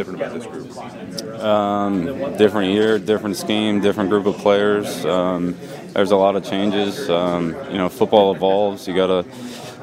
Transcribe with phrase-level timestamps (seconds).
[0.00, 1.40] different about this group?
[1.42, 5.04] Um, different year, different scheme, different group of players.
[5.04, 5.56] Um,
[5.92, 7.10] there's a lot of changes.
[7.10, 8.88] Um, you know, football evolves.
[8.88, 9.30] You got to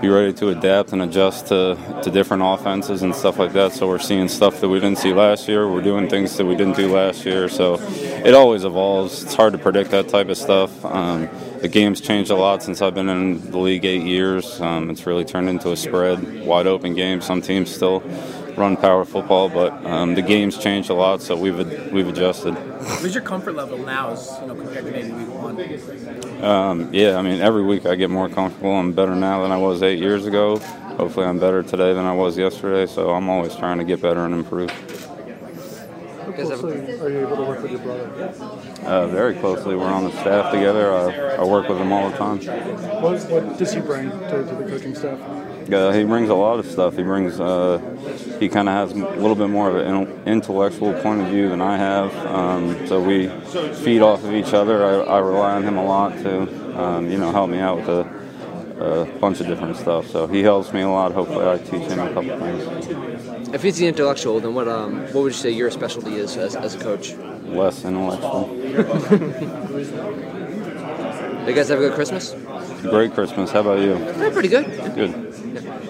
[0.02, 3.74] be ready to adapt and adjust to, to different offenses and stuff like that.
[3.74, 5.72] So we're seeing stuff that we didn't see last year.
[5.72, 7.48] We're doing things that we didn't do last year.
[7.50, 9.24] So it always evolves.
[9.24, 10.84] It's hard to predict that type of stuff.
[10.86, 11.30] Um,
[11.62, 14.60] the game's changed a lot since I've been in the league eight years.
[14.62, 17.22] Um, it's really turned into a spread, wide open game.
[17.22, 18.04] Some teams still
[18.58, 21.58] run power football, but um, the game's changed a lot, so we've
[21.92, 22.54] we've adjusted.
[22.54, 26.44] What's your comfort level now, as, you know, compared to maybe week one?
[26.44, 28.72] Um, yeah, I mean, every week I get more comfortable.
[28.72, 30.58] I'm better now than I was eight years ago.
[30.98, 32.92] Hopefully, I'm better today than I was yesterday.
[32.92, 34.72] So I'm always trying to get better and improve.
[36.28, 38.04] How closely are you able to work with your brother?
[38.84, 39.78] Uh, very closely.
[39.78, 40.92] We're on the staff together.
[40.94, 42.40] I, I work with him all the time.
[43.02, 45.18] What, what does he bring to, to the coaching staff?
[45.72, 46.98] Uh, he brings a lot of stuff.
[46.98, 47.80] He brings, uh,
[48.42, 51.62] he kind of has a little bit more of an intellectual point of view than
[51.62, 52.14] I have.
[52.26, 53.30] Um, so we
[53.76, 54.84] feed off of each other.
[54.84, 57.88] I, I rely on him a lot to, um, you know, help me out with
[57.88, 58.27] a,
[58.80, 60.08] a, bunch of different stuff.
[60.08, 61.12] So he helps me a lot.
[61.12, 63.54] Hopefully, I teach him a couple things.
[63.54, 66.56] If he's the intellectual, then what um, what would you say your specialty is as,
[66.56, 67.16] as a coach?
[67.44, 68.50] Less intellectual.
[71.48, 72.36] you guys have a good Christmas?
[72.82, 73.52] Great Christmas.
[73.52, 73.94] How about you?
[73.98, 74.66] Yeah, pretty good.
[74.96, 75.28] Good.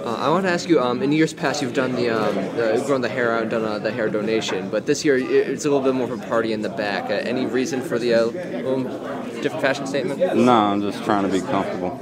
[0.07, 0.79] Uh, I want to ask you.
[0.79, 3.65] Um, in years past, you've done the, um, the grown the hair out and done
[3.65, 6.53] uh, the hair donation, but this year it's a little bit more of a party
[6.53, 7.09] in the back.
[7.09, 8.27] Uh, any reason for the uh,
[8.71, 8.83] um,
[9.41, 10.19] different fashion statement?
[10.35, 11.99] No, I'm just trying to be comfortable.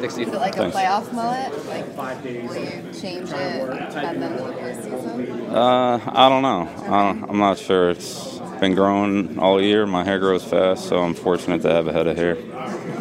[0.00, 0.26] Next to you.
[0.28, 0.74] Is it like Thanks.
[0.74, 1.66] a playoff mullet?
[1.66, 5.50] Like, will you change it at the end of the postseason?
[5.52, 6.68] Uh, I don't know.
[6.86, 7.90] I don't, I'm not sure.
[7.90, 9.86] It's been growing all year.
[9.86, 12.36] My hair grows fast, so I'm fortunate to have a head of hair.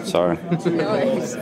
[0.05, 0.37] Sorry.
[0.65, 1.35] No worries.